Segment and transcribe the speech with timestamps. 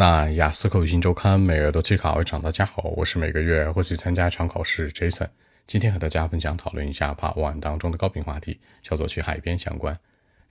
[0.00, 5.26] 那雅思口语新周刊每月都去考一场，大家好，我是每个月会去参加一场考试 Jason。
[5.66, 9.98] 今天和大家分享讨论一下 Part One 当中的高频话题，叫做去海边相关。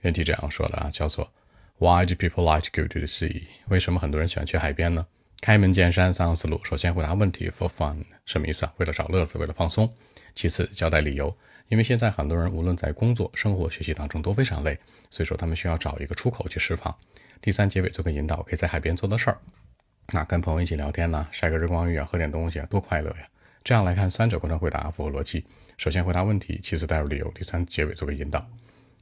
[0.02, 1.32] 原题这样说的啊，叫做
[1.78, 3.44] Why do people like to go to the sea？
[3.68, 5.06] 为什么很多人喜欢去海边呢？
[5.40, 6.60] 开门见山，三个思路。
[6.64, 8.72] 首先回答问题，For fun，什么意思啊？
[8.78, 9.92] 为了找乐子，为了放松。
[10.34, 11.34] 其次交代理由，
[11.68, 14.78] 因为现在很多人无论在工作、生活、学习当中都非常累，
[15.10, 16.94] 所以说他们需要找一个出口去释放。
[17.40, 19.38] 第三结尾做个引导，可以在海边做的事儿，
[20.12, 23.28] 那跟朋友一起聊天呢，晒个日光浴啊，喝点东西啊，多快乐呀！
[23.64, 25.44] 这样来看，三者过程回答符合逻辑。
[25.76, 28.44] 首先回答问题，其次带入理由，第三结尾做个引导。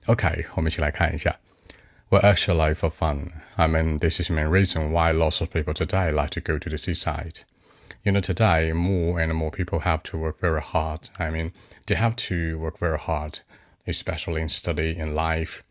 [0.06, 1.34] OK，我们一起来看一下。
[2.08, 6.12] Well, actually, for fun, I mean, this is the main reason why lots of people today
[6.12, 7.40] like to go to the seaside.
[8.04, 11.10] You know, today more and more people have to work very hard.
[11.18, 11.52] I mean,
[11.86, 13.40] they have to work very hard,
[13.88, 15.64] especially in study and life.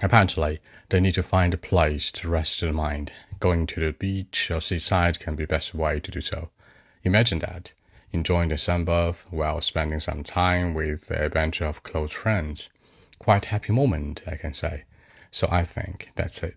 [0.00, 3.10] Apparently, they need to find a place to rest their mind.
[3.40, 6.50] Going to the beach or seaside can be the best way to do so.
[7.02, 7.74] Imagine that,
[8.12, 12.70] enjoying the sunbath while spending some time with a bunch of close friends.
[13.18, 14.84] Quite happy moment, I can say.
[15.30, 16.54] So I think that's it.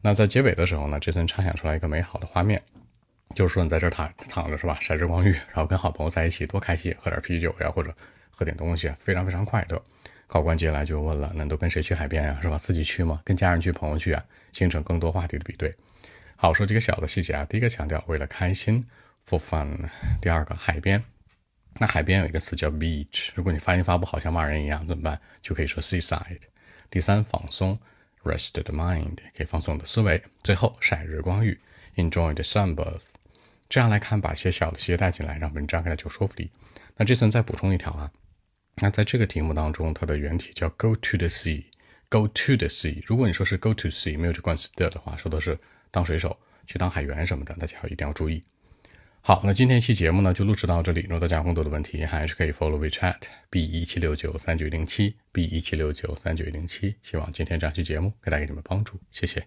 [0.00, 2.60] 那在结尾的时候呢，这森畅想出来一个美好的画面，
[3.34, 7.94] 就是说你在这躺躺着是吧，晒日光浴，然后跟好朋友在一起，多开心，喝点啤酒呀，或者
[8.30, 9.82] 喝点东西，非常非常快乐。
[10.26, 12.38] 考官接下来就问了：“那都跟谁去海边呀？
[12.40, 12.56] 是吧？
[12.56, 13.20] 自己去吗？
[13.22, 14.24] 跟家人去、朋友去啊？
[14.52, 15.74] 形成更多话题的比对。”
[16.36, 17.44] 好，说几个小的细节啊。
[17.44, 18.82] 第一个强调为了开心
[19.28, 19.76] ，for fun。
[20.22, 21.04] 第二个海边，
[21.78, 25.20] 那海边有一个词叫 beach，如果你发音发不好，像骂人一样怎么办？
[25.42, 26.40] 就可以说 seaside。
[26.88, 27.78] 第三，放松
[28.24, 30.22] ，rest the mind，可以放松你的思维。
[30.42, 31.58] 最后，晒日光浴
[31.96, 33.02] ，enjoy the sunbath。
[33.68, 36.50] 这样来看，把些小的细节带进来，让文章更加有说服力。
[36.96, 38.10] 那这次再补充一条啊。
[38.76, 43.02] 那在这个题目当中，它的原题叫 go to the sea，go to the sea。
[43.06, 45.58] 如果你说是 go to sea，没有这关系的的话，说的是
[45.90, 48.42] 当水手去当海员什么的，大家一定要注意。
[49.24, 51.02] 好，那今天一期节目呢就录制到这里。
[51.02, 56.96] 如果大家有更多的问题，还是可以 follow WeChat b 一七六九三九零七 b 一七六九三九零七。
[57.02, 59.46] 希望今天这期节目给大家什么帮助，谢谢。